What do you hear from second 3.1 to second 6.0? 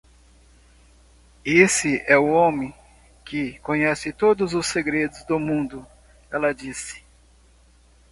que conhece todos os segredos do mundo?"